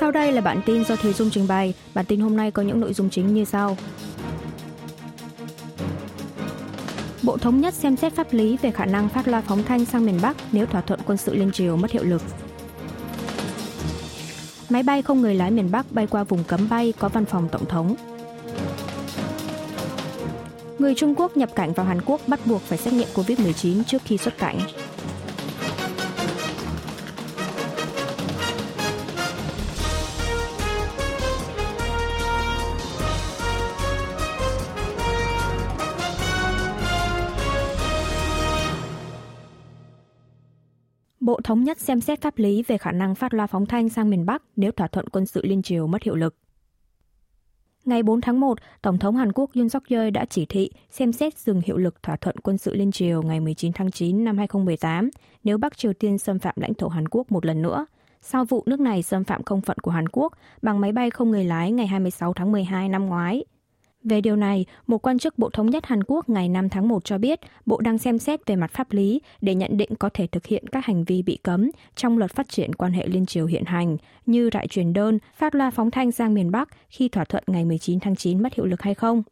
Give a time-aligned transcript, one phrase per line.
[0.00, 1.74] Sau đây là bản tin do Thùy Dung trình bày.
[1.94, 3.76] Bản tin hôm nay có những nội dung chính như sau.
[7.22, 10.06] Bộ Thống nhất xem xét pháp lý về khả năng phát loa phóng thanh sang
[10.06, 12.22] miền Bắc nếu thỏa thuận quân sự liên triều mất hiệu lực.
[14.70, 17.48] Máy bay không người lái miền Bắc bay qua vùng cấm bay có văn phòng
[17.52, 17.94] tổng thống.
[20.78, 24.02] Người Trung Quốc nhập cảnh vào Hàn Quốc bắt buộc phải xét nghiệm COVID-19 trước
[24.04, 24.58] khi xuất cảnh.
[41.50, 44.26] Thống nhất xem xét pháp lý về khả năng phát loa phóng thanh sang miền
[44.26, 46.34] Bắc nếu thỏa thuận quân sự liên triều mất hiệu lực.
[47.84, 51.12] Ngày 4 tháng 1, Tổng thống Hàn Quốc Yoon suk yeol đã chỉ thị xem
[51.12, 54.38] xét dừng hiệu lực thỏa thuận quân sự liên triều ngày 19 tháng 9 năm
[54.38, 55.10] 2018
[55.44, 57.86] nếu Bắc Triều Tiên xâm phạm lãnh thổ Hàn Quốc một lần nữa,
[58.20, 61.30] sau vụ nước này xâm phạm không phận của Hàn Quốc bằng máy bay không
[61.30, 63.44] người lái ngày 26 tháng 12 năm ngoái.
[64.04, 67.04] Về điều này, một quan chức Bộ Thống nhất Hàn Quốc ngày 5 tháng 1
[67.04, 70.26] cho biết Bộ đang xem xét về mặt pháp lý để nhận định có thể
[70.26, 73.46] thực hiện các hành vi bị cấm trong luật phát triển quan hệ liên triều
[73.46, 77.24] hiện hành như rải truyền đơn, phát loa phóng thanh sang miền Bắc khi thỏa
[77.24, 79.22] thuận ngày 19 tháng 9 mất hiệu lực hay không.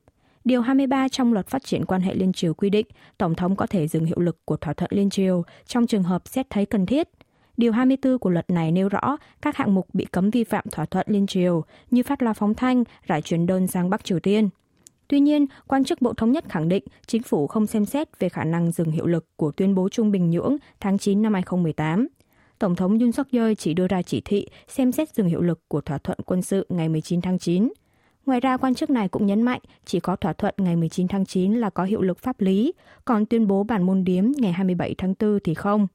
[0.44, 2.86] Điều 23 trong luật phát triển quan hệ liên triều quy định
[3.18, 6.22] Tổng thống có thể dừng hiệu lực của thỏa thuận liên triều trong trường hợp
[6.28, 7.08] xét thấy cần thiết.
[7.58, 10.84] Điều 24 của luật này nêu rõ các hạng mục bị cấm vi phạm thỏa
[10.84, 14.48] thuận liên triều như phát loa phóng thanh, rải truyền đơn sang Bắc Triều Tiên.
[15.08, 18.28] Tuy nhiên, quan chức Bộ Thống nhất khẳng định chính phủ không xem xét về
[18.28, 22.08] khả năng dừng hiệu lực của tuyên bố Trung Bình Nhưỡng tháng 9 năm 2018.
[22.58, 25.68] Tổng thống Yoon suk yeol chỉ đưa ra chỉ thị xem xét dừng hiệu lực
[25.68, 27.68] của thỏa thuận quân sự ngày 19 tháng 9.
[28.26, 31.26] Ngoài ra, quan chức này cũng nhấn mạnh chỉ có thỏa thuận ngày 19 tháng
[31.26, 32.72] 9 là có hiệu lực pháp lý,
[33.04, 35.86] còn tuyên bố bản môn điếm ngày 27 tháng 4 thì không.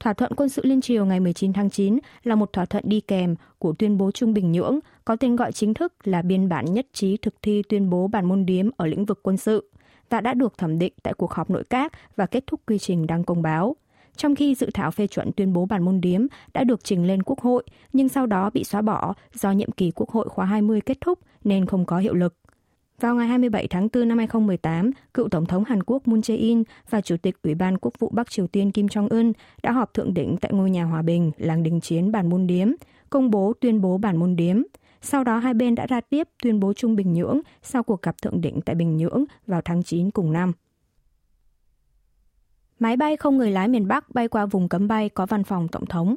[0.00, 3.00] Thỏa thuận quân sự liên triều ngày 19 tháng 9 là một thỏa thuận đi
[3.00, 6.64] kèm của tuyên bố Trung Bình Nhưỡng, có tên gọi chính thức là biên bản
[6.64, 9.70] nhất trí thực thi tuyên bố bản môn điếm ở lĩnh vực quân sự
[10.10, 13.06] và đã được thẩm định tại cuộc họp nội các và kết thúc quy trình
[13.06, 13.76] đăng công báo.
[14.16, 17.22] Trong khi dự thảo phê chuẩn tuyên bố bản môn điếm đã được trình lên
[17.22, 20.80] Quốc hội, nhưng sau đó bị xóa bỏ do nhiệm kỳ Quốc hội khóa 20
[20.80, 22.34] kết thúc nên không có hiệu lực.
[23.00, 27.00] Vào ngày 27 tháng 4 năm 2018, cựu Tổng thống Hàn Quốc Moon Jae-in và
[27.00, 29.32] Chủ tịch Ủy ban Quốc vụ Bắc Triều Tiên Kim Jong-un
[29.62, 32.68] đã họp thượng đỉnh tại ngôi nhà hòa bình làng đình chiến Bản Môn Điếm,
[33.10, 34.62] công bố tuyên bố Bản Môn Điếm.
[35.02, 38.22] Sau đó hai bên đã ra tiếp tuyên bố chung Bình Nhưỡng sau cuộc gặp
[38.22, 40.52] thượng đỉnh tại Bình Nhưỡng vào tháng 9 cùng năm.
[42.78, 45.68] Máy bay không người lái miền Bắc bay qua vùng cấm bay có văn phòng
[45.68, 46.16] tổng thống.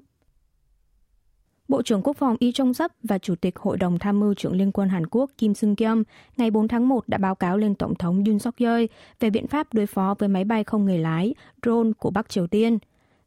[1.72, 4.56] Bộ trưởng Quốc phòng Y Trong Sấp và Chủ tịch Hội đồng Tham mưu trưởng
[4.56, 6.04] Liên quân Hàn Quốc Kim Sung Kyum
[6.38, 8.84] ngày 4 tháng 1 đã báo cáo lên Tổng thống Yoon suk yeol
[9.20, 12.48] về biện pháp đối phó với máy bay không người lái, drone của Bắc Triều
[12.48, 12.78] Tiên.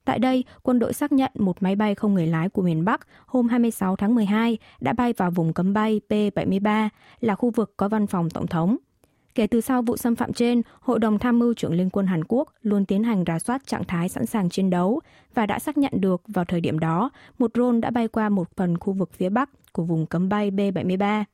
[0.05, 3.07] Tại đây, quân đội xác nhận một máy bay không người lái của miền Bắc
[3.27, 6.89] hôm 26 tháng 12 đã bay vào vùng cấm bay P-73
[7.21, 8.77] là khu vực có văn phòng Tổng thống.
[9.35, 12.25] Kể từ sau vụ xâm phạm trên, Hội đồng Tham mưu trưởng Liên quân Hàn
[12.29, 15.01] Quốc luôn tiến hành rà soát trạng thái sẵn sàng chiến đấu
[15.35, 18.57] và đã xác nhận được vào thời điểm đó một drone đã bay qua một
[18.57, 21.25] phần khu vực phía bắc của vùng cấm bay B-73.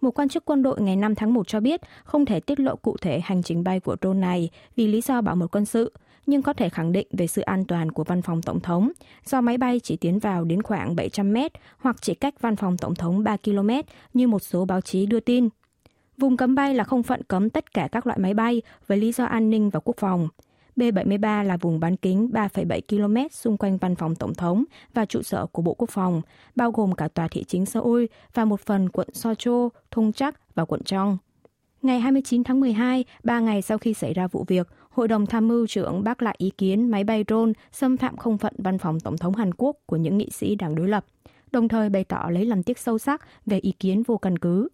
[0.00, 2.76] Một quan chức quân đội ngày 5 tháng 1 cho biết không thể tiết lộ
[2.76, 5.92] cụ thể hành trình bay của drone này vì lý do bảo mật quân sự,
[6.26, 8.92] nhưng có thể khẳng định về sự an toàn của văn phòng tổng thống,
[9.24, 12.76] do máy bay chỉ tiến vào đến khoảng 700 mét hoặc chỉ cách văn phòng
[12.76, 13.70] tổng thống 3 km
[14.14, 15.48] như một số báo chí đưa tin.
[16.18, 19.12] Vùng cấm bay là không phận cấm tất cả các loại máy bay với lý
[19.12, 20.28] do an ninh và quốc phòng.
[20.76, 24.64] B-73 là vùng bán kính 3,7 km xung quanh văn phòng tổng thống
[24.94, 26.22] và trụ sở của Bộ Quốc phòng,
[26.56, 30.64] bao gồm cả tòa thị chính Seoul và một phần quận Socho, Thung Chắc và
[30.64, 31.18] quận Trong.
[31.82, 35.48] Ngày 29 tháng 12, ba ngày sau khi xảy ra vụ việc, Hội đồng Tham
[35.48, 39.00] mưu trưởng bác lại ý kiến máy bay drone xâm phạm không phận văn phòng
[39.00, 41.04] Tổng thống Hàn Quốc của những nghị sĩ đảng đối lập,
[41.50, 44.68] đồng thời bày tỏ lấy làm tiếc sâu sắc về ý kiến vô căn cứ.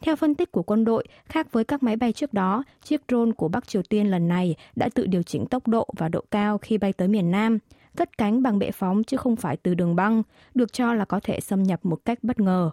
[0.00, 3.32] Theo phân tích của quân đội, khác với các máy bay trước đó, chiếc drone
[3.32, 6.58] của Bắc Triều Tiên lần này đã tự điều chỉnh tốc độ và độ cao
[6.58, 7.58] khi bay tới miền Nam,
[7.96, 10.22] cất cánh bằng bệ phóng chứ không phải từ đường băng,
[10.54, 12.70] được cho là có thể xâm nhập một cách bất ngờ.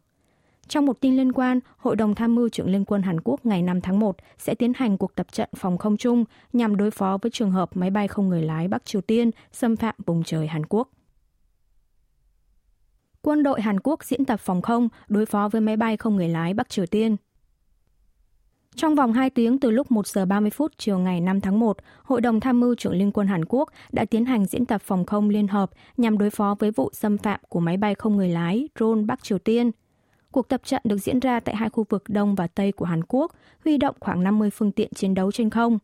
[0.68, 3.62] Trong một tin liên quan, Hội đồng Tham mưu trưởng Liên quân Hàn Quốc ngày
[3.62, 7.18] 5 tháng 1 sẽ tiến hành cuộc tập trận phòng không chung nhằm đối phó
[7.22, 10.48] với trường hợp máy bay không người lái Bắc Triều Tiên xâm phạm vùng trời
[10.48, 10.90] Hàn Quốc.
[13.22, 16.30] Quân đội Hàn Quốc diễn tập phòng không đối phó với máy bay không người
[16.30, 17.16] lái Bắc Triều Tiên.
[18.76, 21.78] Trong vòng 2 tiếng từ lúc 1 giờ 30 phút chiều ngày 5 tháng 1,
[22.04, 25.06] Hội đồng Tham mưu trưởng Liên quân Hàn Quốc đã tiến hành diễn tập phòng
[25.06, 28.30] không liên hợp nhằm đối phó với vụ xâm phạm của máy bay không người
[28.30, 29.72] lái drone Bắc Triều Tiên.
[30.32, 33.04] Cuộc tập trận được diễn ra tại hai khu vực Đông và Tây của Hàn
[33.08, 33.32] Quốc,
[33.64, 35.80] huy động khoảng 50 phương tiện chiến đấu trên không.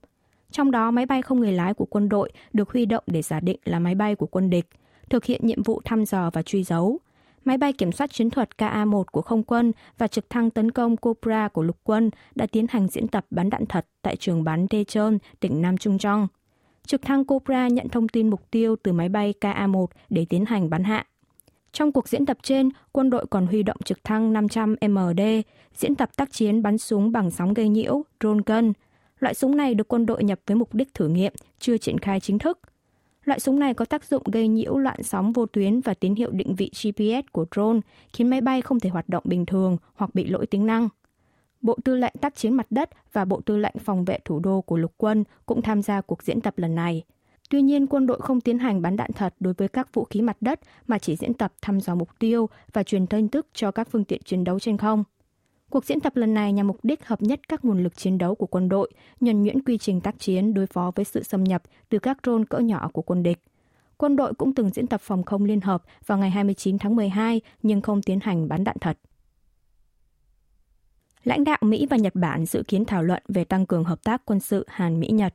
[0.51, 3.39] Trong đó, máy bay không người lái của quân đội được huy động để giả
[3.39, 4.65] định là máy bay của quân địch,
[5.09, 6.99] thực hiện nhiệm vụ thăm dò và truy dấu–
[7.45, 10.97] máy bay kiểm soát chiến thuật KA-1 của không quân và trực thăng tấn công
[10.97, 14.65] Cobra của lục quân đã tiến hành diễn tập bắn đạn thật tại trường bắn
[14.65, 16.27] Daejeon, tỉnh Nam Trung Trong.
[16.85, 20.69] Trực thăng Cobra nhận thông tin mục tiêu từ máy bay KA-1 để tiến hành
[20.69, 21.05] bắn hạ.
[21.71, 25.21] Trong cuộc diễn tập trên, quân đội còn huy động trực thăng 500 MD,
[25.73, 28.73] diễn tập tác chiến bắn súng bằng sóng gây nhiễu, drone gun.
[29.19, 32.19] Loại súng này được quân đội nhập với mục đích thử nghiệm, chưa triển khai
[32.19, 32.59] chính thức.
[33.25, 36.31] Loại súng này có tác dụng gây nhiễu loạn sóng vô tuyến và tín hiệu
[36.31, 37.79] định vị GPS của drone,
[38.13, 40.89] khiến máy bay không thể hoạt động bình thường hoặc bị lỗi tính năng.
[41.61, 44.61] Bộ Tư lệnh tác chiến mặt đất và Bộ Tư lệnh phòng vệ thủ đô
[44.61, 47.03] của lục quân cũng tham gia cuộc diễn tập lần này.
[47.49, 50.21] Tuy nhiên, quân đội không tiến hành bắn đạn thật đối với các vũ khí
[50.21, 53.71] mặt đất mà chỉ diễn tập thăm dò mục tiêu và truyền tin tức cho
[53.71, 55.03] các phương tiện chiến đấu trên không.
[55.71, 58.35] Cuộc diễn tập lần này nhằm mục đích hợp nhất các nguồn lực chiến đấu
[58.35, 61.63] của quân đội, nhuần nhuyễn quy trình tác chiến đối phó với sự xâm nhập
[61.89, 63.37] từ các drone cỡ nhỏ của quân địch.
[63.97, 67.41] Quân đội cũng từng diễn tập phòng không liên hợp vào ngày 29 tháng 12
[67.63, 68.97] nhưng không tiến hành bắn đạn thật.
[71.23, 74.21] Lãnh đạo Mỹ và Nhật Bản dự kiến thảo luận về tăng cường hợp tác
[74.25, 75.33] quân sự Hàn-Mỹ-Nhật.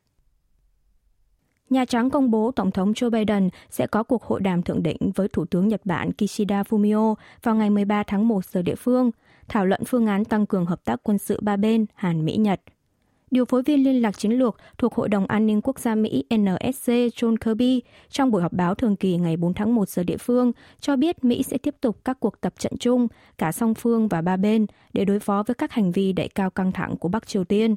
[1.70, 4.96] Nhà Trắng công bố Tổng thống Joe Biden sẽ có cuộc hội đàm thượng đỉnh
[5.14, 9.10] với Thủ tướng Nhật Bản Kishida Fumio vào ngày 13 tháng 1 giờ địa phương,
[9.48, 12.60] thảo luận phương án tăng cường hợp tác quân sự ba bên Hàn-Mỹ-Nhật.
[13.30, 16.24] Điều phối viên liên lạc chiến lược thuộc Hội đồng An ninh Quốc gia Mỹ
[16.34, 20.16] NSC John Kirby trong buổi họp báo thường kỳ ngày 4 tháng 1 giờ địa
[20.16, 23.08] phương cho biết Mỹ sẽ tiếp tục các cuộc tập trận chung,
[23.38, 26.50] cả song phương và ba bên, để đối phó với các hành vi đẩy cao
[26.50, 27.74] căng thẳng của Bắc Triều Tiên.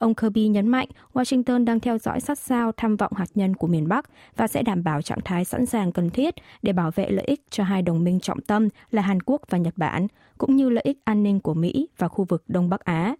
[0.00, 3.66] Ông Kirby nhấn mạnh Washington đang theo dõi sát sao tham vọng hạt nhân của
[3.66, 7.10] miền Bắc và sẽ đảm bảo trạng thái sẵn sàng cần thiết để bảo vệ
[7.10, 10.06] lợi ích cho hai đồng minh trọng tâm là Hàn Quốc và Nhật Bản,
[10.38, 13.16] cũng như lợi ích an ninh của Mỹ và khu vực Đông Bắc Á.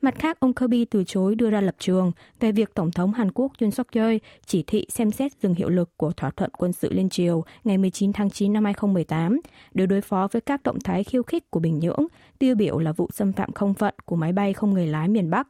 [0.00, 3.32] Mặt khác, ông Kirby từ chối đưa ra lập trường về việc Tổng thống Hàn
[3.34, 4.16] Quốc Yoon suk yeol
[4.46, 7.78] chỉ thị xem xét dừng hiệu lực của thỏa thuận quân sự liên triều ngày
[7.78, 9.40] 19 tháng 9 năm 2018
[9.74, 12.06] để đối phó với các động thái khiêu khích của Bình Nhưỡng,
[12.38, 15.30] tiêu biểu là vụ xâm phạm không phận của máy bay không người lái miền
[15.30, 15.48] Bắc.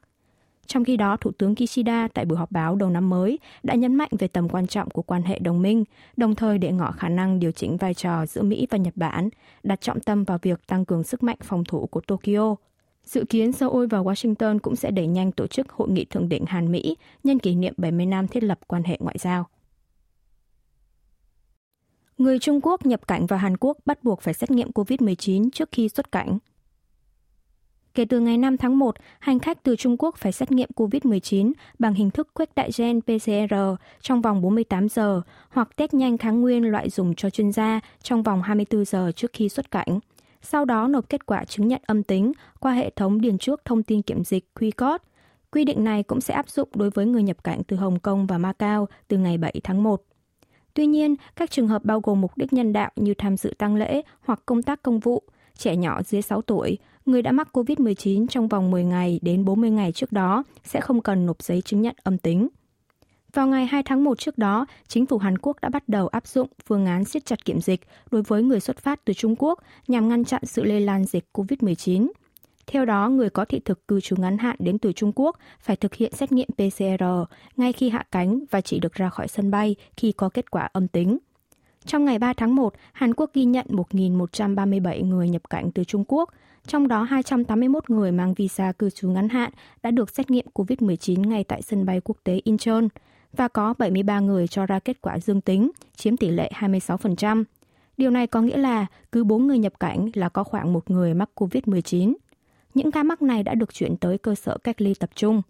[0.69, 3.95] Trong khi đó, Thủ tướng Kishida tại buổi họp báo đầu năm mới đã nhấn
[3.95, 5.85] mạnh về tầm quan trọng của quan hệ đồng minh,
[6.17, 9.29] đồng thời để ngỏ khả năng điều chỉnh vai trò giữa Mỹ và Nhật Bản,
[9.63, 12.57] đặt trọng tâm vào việc tăng cường sức mạnh phòng thủ của Tokyo.
[13.05, 16.45] Dự kiến Seoul và Washington cũng sẽ đẩy nhanh tổ chức hội nghị thượng đỉnh
[16.47, 19.47] Hàn-Mỹ nhân kỷ niệm 70 năm thiết lập quan hệ ngoại giao.
[22.19, 25.69] Người Trung Quốc nhập cảnh vào Hàn Quốc bắt buộc phải xét nghiệm COVID-19 trước
[25.73, 26.39] khi xuất cảnh.
[27.99, 31.53] Kể từ ngày 5 tháng 1, hành khách từ Trung Quốc phải xét nghiệm COVID-19
[31.79, 33.55] bằng hình thức quét đại gen PCR
[34.01, 38.23] trong vòng 48 giờ hoặc test nhanh kháng nguyên loại dùng cho chuyên gia trong
[38.23, 39.99] vòng 24 giờ trước khi xuất cảnh.
[40.43, 43.83] Sau đó nộp kết quả chứng nhận âm tính qua hệ thống điền trước thông
[43.83, 44.99] tin kiểm dịch QR
[45.51, 48.27] Quy định này cũng sẽ áp dụng đối với người nhập cảnh từ Hồng Kông
[48.27, 50.03] và Macau từ ngày 7 tháng 1.
[50.75, 53.77] Tuy nhiên, các trường hợp bao gồm mục đích nhân đạo như tham dự tang
[53.77, 55.23] lễ hoặc công tác công vụ,
[55.59, 59.71] trẻ nhỏ dưới 6 tuổi, người đã mắc COVID-19 trong vòng 10 ngày đến 40
[59.71, 62.49] ngày trước đó sẽ không cần nộp giấy chứng nhận âm tính.
[63.33, 66.27] Vào ngày 2 tháng 1 trước đó, chính phủ Hàn Quốc đã bắt đầu áp
[66.27, 69.59] dụng phương án siết chặt kiểm dịch đối với người xuất phát từ Trung Quốc
[69.89, 72.09] nhằm ngăn chặn sự lây lan dịch COVID-19.
[72.67, 75.77] Theo đó, người có thị thực cư trú ngắn hạn đến từ Trung Quốc phải
[75.77, 77.05] thực hiện xét nghiệm PCR
[77.57, 80.69] ngay khi hạ cánh và chỉ được ra khỏi sân bay khi có kết quả
[80.73, 81.19] âm tính.
[81.89, 86.05] Trong ngày 3 tháng 1, Hàn Quốc ghi nhận 1.137 người nhập cảnh từ Trung
[86.09, 86.31] Quốc,
[86.67, 89.51] trong đó 281 người mang visa cư trú ngắn hạn
[89.83, 92.89] đã được xét nghiệm COVID-19 ngay tại sân bay quốc tế Incheon
[93.33, 97.45] và có 73 người cho ra kết quả dương tính, chiếm tỷ lệ 26%.
[97.97, 101.15] Điều này có nghĩa là cứ 4 người nhập cảnh là có khoảng 1 người
[101.15, 102.15] mắc COVID-19.
[102.75, 105.43] Những ca mắc này đã được chuyển tới cơ sở cách ly tập trung.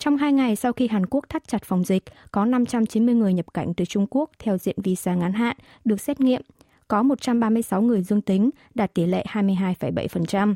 [0.00, 2.02] Trong hai ngày sau khi Hàn Quốc thắt chặt phòng dịch,
[2.32, 6.20] có 590 người nhập cảnh từ Trung Quốc theo diện visa ngắn hạn được xét
[6.20, 6.42] nghiệm,
[6.88, 10.54] có 136 người dương tính, đạt tỷ lệ 22,7%.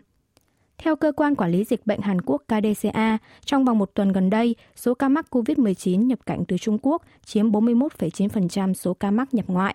[0.78, 4.30] Theo cơ quan quản lý dịch bệnh Hàn Quốc KDCA, trong vòng một tuần gần
[4.30, 9.34] đây, số ca mắc COVID-19 nhập cảnh từ Trung Quốc chiếm 41,9% số ca mắc
[9.34, 9.74] nhập ngoại.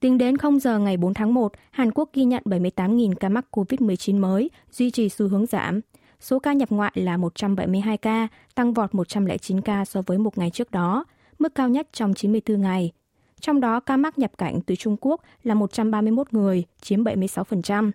[0.00, 3.46] Tính đến 0 giờ ngày 4 tháng 1, Hàn Quốc ghi nhận 78.000 ca mắc
[3.50, 5.80] COVID-19 mới, duy trì xu hướng giảm.
[6.20, 10.50] Số ca nhập ngoại là 172 ca, tăng vọt 109 ca so với một ngày
[10.50, 11.04] trước đó,
[11.38, 12.92] mức cao nhất trong 94 ngày.
[13.40, 17.90] Trong đó, ca mắc nhập cảnh từ Trung Quốc là 131 người, chiếm 76%.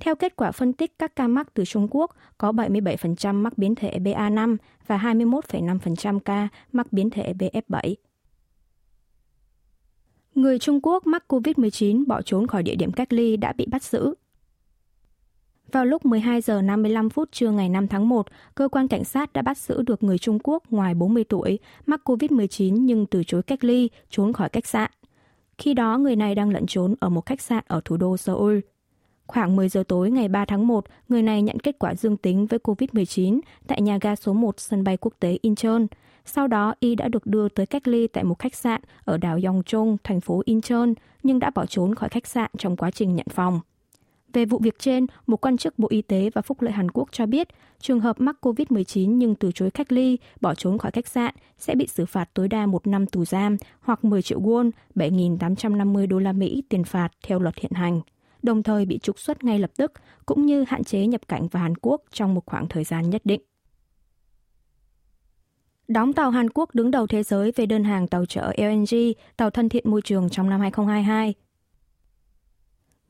[0.00, 3.74] Theo kết quả phân tích các ca mắc từ Trung Quốc, có 77% mắc biến
[3.74, 4.56] thể BA5
[4.86, 7.94] và 21,5% ca mắc biến thể BF7.
[10.34, 13.82] Người Trung Quốc mắc COVID-19 bỏ trốn khỏi địa điểm cách ly đã bị bắt
[13.82, 14.14] giữ.
[15.72, 19.32] Vào lúc 12 giờ 55 phút trưa ngày 5 tháng 1, cơ quan cảnh sát
[19.32, 23.42] đã bắt giữ được người Trung Quốc ngoài 40 tuổi mắc COVID-19 nhưng từ chối
[23.42, 24.90] cách ly, trốn khỏi khách sạn.
[25.58, 28.58] Khi đó, người này đang lẩn trốn ở một khách sạn ở thủ đô Seoul.
[29.26, 32.46] Khoảng 10 giờ tối ngày 3 tháng 1, người này nhận kết quả dương tính
[32.46, 35.86] với COVID-19 tại nhà ga số 1 sân bay quốc tế Incheon.
[36.24, 39.38] Sau đó, y đã được đưa tới cách ly tại một khách sạn ở đảo
[39.44, 40.86] Yongchong, thành phố Incheon,
[41.22, 43.60] nhưng đã bỏ trốn khỏi khách sạn trong quá trình nhận phòng.
[44.36, 47.08] Về vụ việc trên, một quan chức Bộ Y tế và Phúc lợi Hàn Quốc
[47.12, 47.48] cho biết
[47.80, 51.74] trường hợp mắc COVID-19 nhưng từ chối cách ly, bỏ trốn khỏi khách sạn sẽ
[51.74, 56.18] bị xử phạt tối đa một năm tù giam hoặc 10 triệu won, 7.850 đô
[56.18, 58.00] la Mỹ tiền phạt theo luật hiện hành,
[58.42, 59.92] đồng thời bị trục xuất ngay lập tức
[60.26, 63.22] cũng như hạn chế nhập cảnh vào Hàn Quốc trong một khoảng thời gian nhất
[63.24, 63.40] định.
[65.88, 69.50] Đóng tàu Hàn Quốc đứng đầu thế giới về đơn hàng tàu chở LNG, tàu
[69.50, 71.34] thân thiện môi trường trong năm 2022.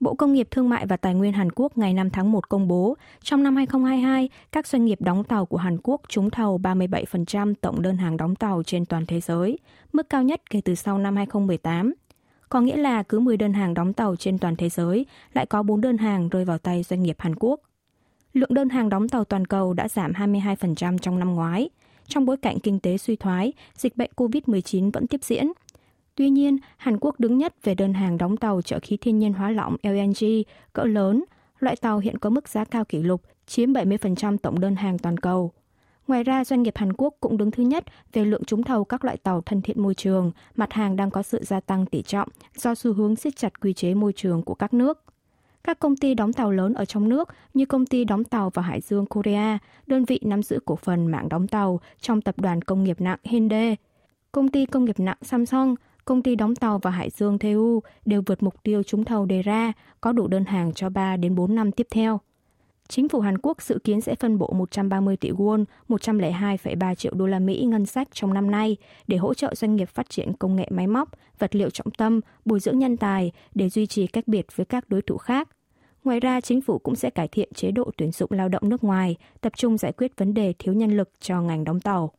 [0.01, 2.69] Bộ Công nghiệp Thương mại và Tài nguyên Hàn Quốc ngày 5 tháng 1 công
[2.69, 7.55] bố, trong năm 2022, các doanh nghiệp đóng tàu của Hàn Quốc trúng thầu 37%
[7.61, 9.59] tổng đơn hàng đóng tàu trên toàn thế giới,
[9.93, 11.95] mức cao nhất kể từ sau năm 2018.
[12.49, 15.63] Có nghĩa là cứ 10 đơn hàng đóng tàu trên toàn thế giới, lại có
[15.63, 17.61] 4 đơn hàng rơi vào tay doanh nghiệp Hàn Quốc.
[18.33, 21.71] Lượng đơn hàng đóng tàu toàn cầu đã giảm 22% trong năm ngoái.
[22.09, 25.53] Trong bối cảnh kinh tế suy thoái, dịch bệnh COVID-19 vẫn tiếp diễn–
[26.17, 29.33] Tuy nhiên, Hàn Quốc đứng nhất về đơn hàng đóng tàu chở khí thiên nhiên
[29.33, 30.43] hóa lỏng LNG
[30.73, 31.25] cỡ lớn.
[31.59, 35.19] Loại tàu hiện có mức giá cao kỷ lục, chiếm 70% tổng đơn hàng toàn
[35.19, 35.53] cầu.
[36.09, 39.05] Ngoài ra, doanh nghiệp Hàn Quốc cũng đứng thứ nhất về lượng trúng thầu các
[39.05, 42.29] loại tàu thân thiện môi trường, mặt hàng đang có sự gia tăng tỷ trọng
[42.55, 45.03] do xu hướng siết chặt quy chế môi trường của các nước.
[45.65, 48.63] Các công ty đóng tàu lớn ở trong nước như công ty đóng tàu vào
[48.63, 52.63] Hải Dương Korea, đơn vị nắm giữ cổ phần mạng đóng tàu trong tập đoàn
[52.63, 53.77] công nghiệp nặng Hyundai,
[54.33, 55.75] công ty công nghiệp nặng Samsung,
[56.07, 59.43] công ty đóng tàu và Hải Dương TU đều vượt mục tiêu trúng thầu đề
[59.43, 62.21] ra, có đủ đơn hàng cho 3 đến 4 năm tiếp theo.
[62.89, 67.27] Chính phủ Hàn Quốc dự kiến sẽ phân bổ 130 tỷ won, 102,3 triệu đô
[67.27, 70.57] la Mỹ ngân sách trong năm nay để hỗ trợ doanh nghiệp phát triển công
[70.57, 71.09] nghệ máy móc,
[71.39, 74.89] vật liệu trọng tâm, bồi dưỡng nhân tài để duy trì cách biệt với các
[74.89, 75.49] đối thủ khác.
[76.05, 78.85] Ngoài ra, chính phủ cũng sẽ cải thiện chế độ tuyển dụng lao động nước
[78.85, 82.13] ngoài, tập trung giải quyết vấn đề thiếu nhân lực cho ngành đóng tàu.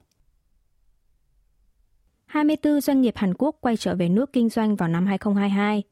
[2.27, 5.83] 24 doanh nghiệp Hàn Quốc quay trở về nước kinh doanh vào năm 2022.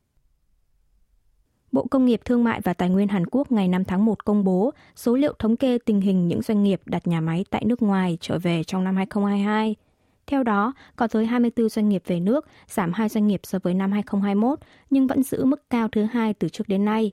[1.72, 4.44] Bộ Công nghiệp Thương mại và Tài nguyên Hàn Quốc ngày 5 tháng 1 công
[4.44, 7.82] bố số liệu thống kê tình hình những doanh nghiệp đặt nhà máy tại nước
[7.82, 9.75] ngoài trở về trong năm 2022.
[10.27, 13.74] Theo đó, có tới 24 doanh nghiệp về nước, giảm 2 doanh nghiệp so với
[13.74, 17.12] năm 2021, nhưng vẫn giữ mức cao thứ hai từ trước đến nay.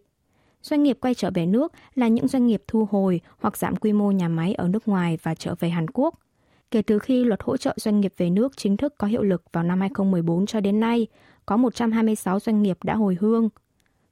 [0.62, 3.92] Doanh nghiệp quay trở về nước là những doanh nghiệp thu hồi hoặc giảm quy
[3.92, 6.14] mô nhà máy ở nước ngoài và trở về Hàn Quốc–
[6.72, 9.42] Kể từ khi luật hỗ trợ doanh nghiệp về nước chính thức có hiệu lực
[9.52, 11.06] vào năm 2014 cho đến nay,
[11.46, 13.48] có 126 doanh nghiệp đã hồi hương.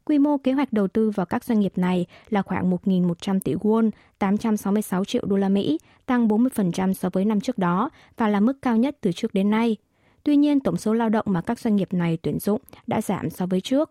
[0.04, 3.54] Quy mô kế hoạch đầu tư vào các doanh nghiệp này là khoảng 1.100 tỷ
[3.54, 8.40] won, 866 triệu đô la Mỹ, tăng 40% so với năm trước đó và là
[8.40, 9.76] mức cao nhất từ trước đến nay.
[10.24, 13.30] Tuy nhiên, tổng số lao động mà các doanh nghiệp này tuyển dụng đã giảm
[13.30, 13.90] so với trước.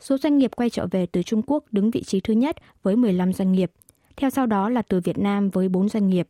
[0.00, 2.96] Số doanh nghiệp quay trở về từ Trung Quốc đứng vị trí thứ nhất với
[2.96, 3.72] 15 doanh nghiệp.
[4.16, 6.28] Theo sau đó là từ Việt Nam với 4 doanh nghiệp.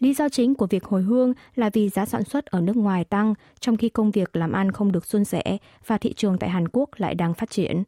[0.00, 3.04] Lý do chính của việc hồi hương là vì giá sản xuất ở nước ngoài
[3.04, 6.50] tăng, trong khi công việc làm ăn không được suôn sẻ và thị trường tại
[6.50, 7.82] Hàn Quốc lại đang phát triển.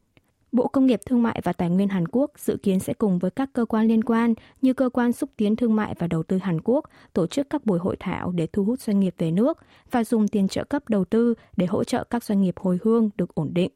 [0.53, 3.31] Bộ Công nghiệp Thương mại và Tài nguyên Hàn Quốc dự kiến sẽ cùng với
[3.31, 6.39] các cơ quan liên quan như Cơ quan Xúc tiến Thương mại và Đầu tư
[6.39, 9.59] Hàn Quốc tổ chức các buổi hội thảo để thu hút doanh nghiệp về nước
[9.91, 13.11] và dùng tiền trợ cấp đầu tư để hỗ trợ các doanh nghiệp hồi hương
[13.17, 13.71] được ổn định.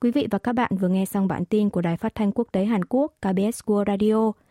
[0.00, 2.48] Quý vị và các bạn vừa nghe xong bản tin của Đài Phát thanh Quốc
[2.52, 4.32] tế Hàn Quốc KBS World Radio–